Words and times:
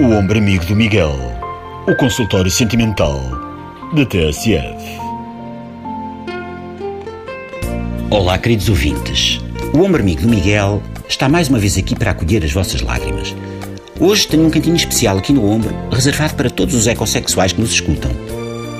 O 0.00 0.12
ombro 0.12 0.38
amigo 0.38 0.64
do 0.64 0.76
Miguel. 0.76 1.12
O 1.84 1.92
consultório 1.96 2.48
sentimental 2.52 3.20
da 3.92 4.06
TSF. 4.06 4.76
Olá, 8.08 8.38
queridos 8.38 8.68
ouvintes. 8.68 9.40
O 9.74 9.82
ombro 9.82 10.00
amigo 10.00 10.22
do 10.22 10.28
Miguel 10.28 10.80
está 11.08 11.28
mais 11.28 11.48
uma 11.48 11.58
vez 11.58 11.76
aqui 11.76 11.96
para 11.96 12.12
acolher 12.12 12.44
as 12.44 12.52
vossas 12.52 12.80
lágrimas. 12.80 13.34
Hoje 13.98 14.28
tenho 14.28 14.46
um 14.46 14.50
cantinho 14.50 14.76
especial 14.76 15.18
aqui 15.18 15.32
no 15.32 15.44
ombro, 15.44 15.74
reservado 15.90 16.34
para 16.34 16.48
todos 16.48 16.76
os 16.76 16.86
ecossexuais 16.86 17.52
que 17.52 17.60
nos 17.60 17.72
escutam. 17.72 18.12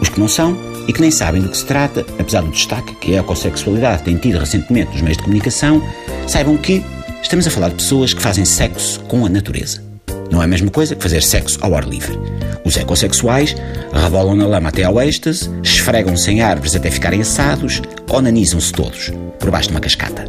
Os 0.00 0.08
que 0.08 0.20
não 0.20 0.28
são 0.28 0.56
e 0.86 0.92
que 0.92 1.00
nem 1.00 1.10
sabem 1.10 1.42
do 1.42 1.48
que 1.48 1.56
se 1.56 1.66
trata, 1.66 2.06
apesar 2.20 2.42
do 2.42 2.52
destaque 2.52 2.94
que 2.94 3.16
a 3.16 3.18
ecossexualidade 3.18 4.04
tem 4.04 4.16
tido 4.16 4.38
recentemente 4.38 4.92
nos 4.92 5.02
meios 5.02 5.16
de 5.16 5.24
comunicação, 5.24 5.82
saibam 6.28 6.56
que 6.56 6.84
estamos 7.20 7.48
a 7.48 7.50
falar 7.50 7.70
de 7.70 7.74
pessoas 7.74 8.14
que 8.14 8.22
fazem 8.22 8.44
sexo 8.44 9.00
com 9.00 9.26
a 9.26 9.28
natureza. 9.28 9.89
Não 10.30 10.40
é 10.40 10.44
a 10.44 10.48
mesma 10.48 10.70
coisa 10.70 10.94
que 10.94 11.02
fazer 11.02 11.22
sexo 11.22 11.58
ao 11.60 11.74
ar 11.74 11.84
livre. 11.84 12.18
Os 12.64 12.76
ecossexuais 12.76 13.54
rebolam 13.92 14.36
na 14.36 14.46
lama 14.46 14.68
até 14.68 14.84
ao 14.84 15.00
êxtase, 15.00 15.50
esfregam-se 15.62 16.30
em 16.30 16.40
árvores 16.40 16.76
até 16.76 16.90
ficarem 16.90 17.20
assados, 17.20 17.82
onanizam-se 18.08 18.72
todos, 18.72 19.10
por 19.38 19.50
baixo 19.50 19.68
de 19.68 19.74
uma 19.74 19.80
cascata. 19.80 20.24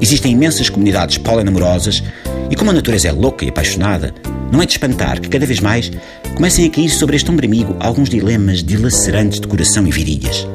Existem 0.00 0.32
imensas 0.32 0.68
comunidades 0.68 1.18
polinamorosas 1.18 2.02
e 2.50 2.56
como 2.56 2.70
a 2.70 2.74
natureza 2.74 3.08
é 3.08 3.12
louca 3.12 3.44
e 3.44 3.48
apaixonada, 3.48 4.14
não 4.52 4.60
é 4.60 4.66
de 4.66 4.72
espantar 4.72 5.20
que 5.20 5.28
cada 5.28 5.46
vez 5.46 5.60
mais 5.60 5.90
comecem 6.34 6.66
a 6.66 6.70
cair 6.70 6.90
sobre 6.90 7.16
este 7.16 7.30
ombro 7.30 7.46
amigo 7.46 7.76
alguns 7.80 8.08
dilemas 8.08 8.62
dilacerantes 8.62 9.40
de 9.40 9.46
coração 9.46 9.86
e 9.86 9.90
virilhas, 9.90 10.46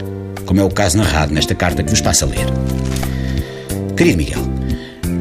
como 0.46 0.60
é 0.60 0.64
o 0.64 0.70
caso 0.70 0.98
narrado 0.98 1.34
nesta 1.34 1.56
carta 1.56 1.84
que 1.84 1.90
vos 1.90 2.02
passo 2.02 2.26
a 2.26 2.28
ler. 2.28 2.46
Querido 3.96 4.18
Miguel, 4.18 4.49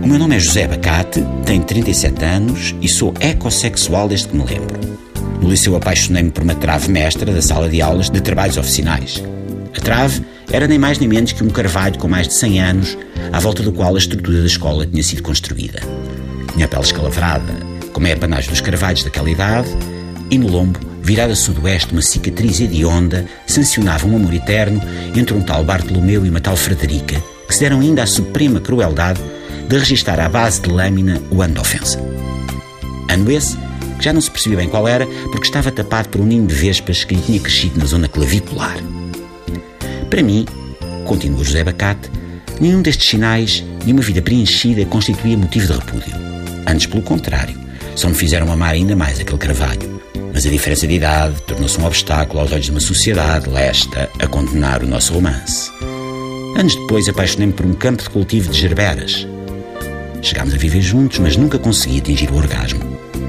o 0.08 0.10
meu 0.10 0.18
nome 0.20 0.36
é 0.36 0.40
José 0.40 0.64
Abacate, 0.64 1.22
tenho 1.44 1.62
37 1.62 2.24
anos 2.24 2.74
e 2.80 2.88
sou 2.88 3.12
ecossexual 3.20 4.08
desde 4.08 4.28
que 4.28 4.36
me 4.38 4.42
lembro. 4.42 4.80
No 5.42 5.50
liceu 5.50 5.76
apaixonei-me 5.76 6.30
por 6.30 6.42
uma 6.42 6.54
trave 6.54 6.90
mestra 6.90 7.30
da 7.30 7.42
sala 7.42 7.68
de 7.68 7.82
aulas 7.82 8.08
de 8.08 8.18
trabalhos 8.22 8.56
oficinais. 8.56 9.22
A 9.76 9.80
trave 9.82 10.24
era 10.50 10.66
nem 10.66 10.78
mais 10.78 10.98
nem 10.98 11.06
menos 11.06 11.32
que 11.32 11.44
um 11.44 11.50
carvalho 11.50 11.98
com 11.98 12.08
mais 12.08 12.26
de 12.26 12.32
100 12.36 12.58
anos, 12.58 12.98
à 13.30 13.38
volta 13.38 13.62
do 13.62 13.70
qual 13.70 13.94
a 13.94 13.98
estrutura 13.98 14.40
da 14.40 14.46
escola 14.46 14.86
tinha 14.86 15.02
sido 15.02 15.22
construída. 15.22 15.82
Tinha 16.54 16.64
a 16.64 16.68
pele 16.68 16.84
escalavrada, 16.84 17.52
como 17.92 18.06
é 18.06 18.14
a 18.14 18.16
panagem 18.16 18.48
dos 18.48 18.62
carvalhos 18.62 19.04
daquela 19.04 19.28
idade, 19.28 19.68
e 20.30 20.38
no 20.38 20.48
lombo, 20.48 20.80
virada 21.02 21.34
a 21.34 21.36
sudoeste, 21.36 21.92
uma 21.92 22.00
cicatriz 22.00 22.58
hedionda 22.62 23.26
sancionava 23.46 24.06
um 24.06 24.16
amor 24.16 24.32
eterno 24.32 24.80
entre 25.14 25.36
um 25.36 25.42
tal 25.42 25.62
Bartolomeu 25.64 26.24
e 26.24 26.30
uma 26.30 26.40
tal 26.40 26.56
Frederica, 26.56 27.22
que 27.46 27.54
se 27.54 27.60
deram 27.60 27.80
ainda 27.80 28.02
à 28.02 28.06
suprema 28.06 28.58
crueldade 28.58 29.20
de 29.68 29.78
registar 29.78 30.18
à 30.18 30.28
base 30.28 30.62
de 30.62 30.70
lâmina 30.70 31.22
o 31.30 31.42
ano 31.42 31.54
de 31.54 31.60
ofensa. 31.60 32.00
Ano 33.10 33.30
esse 33.30 33.56
que 33.98 34.04
já 34.04 34.12
não 34.12 34.20
se 34.20 34.30
percebia 34.30 34.58
bem 34.58 34.68
qual 34.68 34.86
era, 34.86 35.06
porque 35.30 35.46
estava 35.46 35.70
tapado 35.72 36.08
por 36.08 36.20
um 36.20 36.24
ninho 36.24 36.46
de 36.46 36.54
vespas 36.54 37.04
que 37.04 37.14
lhe 37.14 37.20
tinha 37.20 37.40
crescido 37.40 37.78
na 37.78 37.84
zona 37.84 38.08
clavicular. 38.08 38.76
Para 40.08 40.22
mim, 40.22 40.46
continua 41.04 41.44
José 41.44 41.64
Bacate, 41.64 42.10
nenhum 42.60 42.80
destes 42.80 43.10
sinais 43.10 43.64
de 43.84 43.92
uma 43.92 44.00
vida 44.00 44.22
preenchida 44.22 44.84
constituía 44.86 45.36
motivo 45.36 45.66
de 45.66 45.72
repúdio. 45.72 46.14
Antes, 46.66 46.86
pelo 46.86 47.02
contrário, 47.02 47.58
só 47.96 48.08
me 48.08 48.14
fizeram 48.14 48.50
amar 48.52 48.70
ainda 48.70 48.94
mais 48.94 49.18
aquele 49.18 49.38
carvalho. 49.38 49.98
Mas 50.32 50.46
a 50.46 50.50
diferença 50.50 50.86
de 50.86 50.94
idade 50.94 51.34
tornou-se 51.42 51.80
um 51.80 51.84
obstáculo 51.84 52.40
aos 52.40 52.52
olhos 52.52 52.66
de 52.66 52.70
uma 52.70 52.80
sociedade 52.80 53.48
lesta 53.48 54.08
a 54.20 54.26
condenar 54.26 54.82
o 54.82 54.86
nosso 54.86 55.14
romance. 55.14 55.70
Anos 56.56 56.74
depois, 56.76 57.08
apaixonei-me 57.08 57.52
por 57.52 57.66
um 57.66 57.74
campo 57.74 58.02
de 58.02 58.10
cultivo 58.10 58.50
de 58.50 58.60
gerberas. 58.60 59.26
Chegámos 60.22 60.54
a 60.54 60.56
viver 60.56 60.80
juntos, 60.80 61.18
mas 61.18 61.36
nunca 61.36 61.58
consegui 61.58 61.98
atingir 61.98 62.30
o 62.30 62.36
orgasmo. 62.36 62.80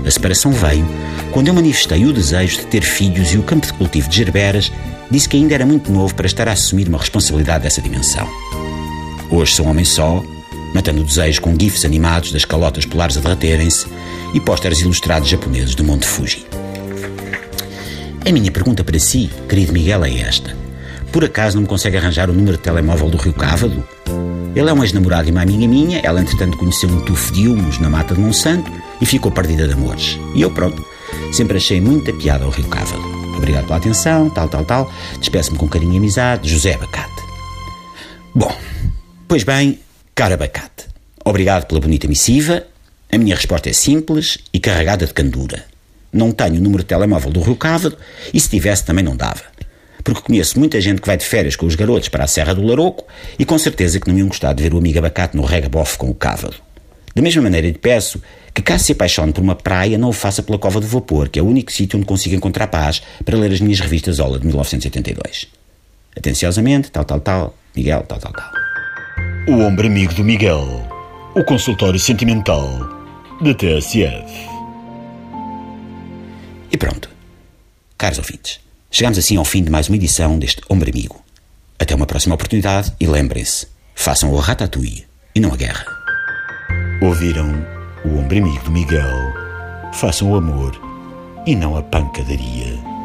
A 0.06 0.12
separação 0.12 0.52
veio 0.52 0.86
quando 1.32 1.48
eu 1.48 1.54
manifestei 1.54 2.06
o 2.06 2.14
desejo 2.14 2.58
de 2.58 2.66
ter 2.66 2.82
filhos 2.82 3.32
e 3.32 3.38
o 3.38 3.44
campo 3.44 3.68
de 3.68 3.74
cultivo 3.74 4.10
de 4.10 4.18
gerberas 4.18 4.72
disse 5.12 5.30
que 5.30 5.38
ainda 5.38 5.54
era 5.54 5.66
muito 5.66 5.92
novo 5.92 6.16
para 6.16 6.26
estar 6.26 6.48
a 6.48 6.54
assumir 6.54 6.88
uma 6.88 6.98
responsabilidade 6.98 7.64
dessa 7.64 7.82
dimensão. 7.82 8.28
Hoje 9.30 9.56
sou 9.56 9.66
um 9.66 9.70
homem 9.70 9.86
só, 9.86 10.24
matando 10.74 11.02
o 11.02 11.04
desejo 11.04 11.42
com 11.42 11.56
gifs 11.60 11.86
animados 11.86 12.32
das 12.32 12.46
calotas 12.46 12.86
polares 12.86 13.18
a 13.18 13.22
derreterem-se 13.22 13.88
e 14.34 14.40
pósteres 14.40 14.80
ilustrados 14.80 15.30
japoneses 15.30 15.76
do 15.76 15.84
Monte 15.84 16.08
Fuji. 16.08 16.46
A 18.28 18.32
minha 18.32 18.52
pergunta 18.52 18.84
para 18.84 19.00
si, 19.00 19.30
querido 19.48 19.74
Miguel, 19.74 20.04
é 20.06 20.20
esta. 20.20 20.56
Por 21.12 21.26
acaso 21.26 21.56
não 21.56 21.64
me 21.64 21.68
consegue 21.68 21.98
arranjar 21.98 22.30
o 22.30 22.34
número 22.34 22.58
de 22.58 22.64
telemóvel 22.64 23.10
do 23.10 23.18
Rio 23.18 23.34
Cávado? 23.34 23.84
Ele 24.56 24.70
é 24.70 24.74
um 24.74 24.84
ex-namorado 24.84 25.30
e 25.30 25.32
uma 25.32 25.44
amiga 25.44 25.68
minha, 25.68 26.00
ela 26.00 26.20
entretanto 26.20 26.58
conheceu 26.58 26.90
um 26.90 27.02
tufo 27.02 27.32
de 27.32 27.48
humus 27.48 27.78
na 27.78 27.90
mata 27.90 28.16
de 28.16 28.20
Monsanto 28.20 28.72
e 29.00 29.06
ficou 29.06 29.32
perdida 29.32 29.68
de 29.68 29.74
amores. 29.74 30.20
E 30.34 30.42
eu, 30.42 30.50
pronto, 30.50 30.84
sempre 31.32 31.58
achei 31.58 31.80
muita 31.80 32.12
piada 32.14 32.46
ao 32.46 32.50
Rio 32.50 32.68
Cávado. 32.68 33.04
Obrigado 33.38 33.66
pela 33.66 33.78
atenção, 33.78 34.30
tal, 34.30 34.50
tal, 34.50 34.66
tal. 34.66 34.92
Despeço-me 35.20 35.58
com 35.58 35.70
carinho 35.70 35.94
e 35.94 35.98
amizade, 35.98 36.50
José 36.50 36.74
Abacate. 36.74 37.24
Bom, 38.34 38.54
pois 39.28 39.44
bem, 39.44 39.80
caro 40.16 40.34
Abacate, 40.34 40.88
obrigado 41.24 41.66
pela 41.66 41.80
bonita 41.80 42.08
missiva. 42.08 42.64
A 43.12 43.18
minha 43.18 43.36
resposta 43.36 43.70
é 43.70 43.74
simples 43.74 44.40
e 44.52 44.60
carregada 44.60 45.06
de 45.06 45.14
candura. 45.14 45.64
Não 46.12 46.32
tenho 46.32 46.56
o 46.56 46.62
número 46.62 46.82
de 46.82 46.88
telemóvel 46.88 47.32
do 47.32 47.42
Rio 47.42 47.56
Cávado 47.56 47.98
e 48.34 48.40
se 48.40 48.50
tivesse 48.50 48.84
também 48.84 49.06
não 49.06 49.16
dava. 49.16 49.44
Porque 50.04 50.22
conheço 50.22 50.58
muita 50.58 50.80
gente 50.80 51.02
que 51.02 51.08
vai 51.08 51.18
de 51.18 51.26
férias 51.26 51.56
com 51.56 51.66
os 51.66 51.76
garotos 51.76 52.10
para 52.10 52.24
a 52.24 52.28
Serra 52.28 52.54
do 52.54 52.66
Laroco 52.66 53.06
e 53.38 53.46
com 53.46 53.58
certeza 53.58 54.00
que 54.00 54.10
não 54.10 54.18
iam 54.18 54.28
gostar 54.28 54.54
de 54.54 54.64
ver 54.64 54.74
o 54.74 54.78
amigo 54.78 55.00
Abacate 55.00 55.36
no 55.36 55.44
regabof 55.44 55.98
com 55.98 56.10
o 56.10 56.14
Cávado. 56.14 56.56
Da 57.16 57.22
mesma 57.22 57.42
maneira, 57.42 57.68
lhe 57.68 57.78
peço 57.78 58.22
que, 58.54 58.62
caso 58.62 58.86
se 58.86 58.92
apaixone 58.92 59.34
por 59.34 59.42
uma 59.42 59.56
praia, 59.56 59.98
não 59.98 60.10
o 60.10 60.14
faça 60.14 60.42
pela 60.44 60.58
Cova 60.58 60.80
do 60.80 60.88
Vapor, 60.88 61.30
que 61.30 61.40
é 61.40 61.42
o 61.42 61.48
único 61.48 61.72
sítio 61.72 61.98
onde 61.98 62.06
consigo 62.06 62.36
encontrar 62.36 62.68
paz 62.68 63.02
para 63.26 63.38
ler 63.38 63.52
as 63.52 63.60
minhas 63.60 63.80
revistas 63.80 64.20
Ola 64.20 64.40
de 64.40 64.46
1982. 64.46 65.48
Atenciosamente, 66.16 66.92
tal, 66.92 67.06
tal, 67.06 67.20
tal, 67.20 67.58
Miguel, 67.76 68.04
tal, 68.08 68.20
tal, 68.20 68.34
tal. 68.34 68.52
O 69.48 69.62
ombro 69.62 69.88
amigo 69.88 70.14
do 70.14 70.24
Miguel. 70.24 70.66
O 71.36 71.44
consultório 71.44 72.00
sentimental 72.00 72.68
da 73.42 73.54
TSF. 73.54 74.50
E 76.72 76.78
pronto. 76.78 77.10
Caros 77.98 78.18
ouvintes, 78.20 78.60
chegamos 78.92 79.18
assim 79.18 79.38
ao 79.38 79.46
fim 79.46 79.64
de 79.64 79.70
mais 79.70 79.88
uma 79.88 79.96
edição 79.96 80.38
deste 80.40 80.62
Ombro 80.70 80.90
Amigo. 80.90 81.24
Até 81.78 81.96
uma 81.96 82.06
próxima 82.06 82.36
oportunidade 82.36 82.94
e 83.00 83.08
lembrem-se, 83.08 83.68
façam 83.96 84.32
o 84.32 84.38
ratatouille 84.38 85.06
e 85.36 85.40
não 85.40 85.54
a 85.54 85.56
guerra. 85.56 85.86
Ouviram 87.02 87.48
o 88.04 88.18
ombro 88.18 88.38
amigo 88.38 88.64
do 88.64 88.72
Miguel? 88.72 89.34
Façam 89.94 90.32
o 90.32 90.36
amor 90.36 90.80
e 91.46 91.56
não 91.56 91.78
a 91.78 91.84
pancadaria. 91.84 92.99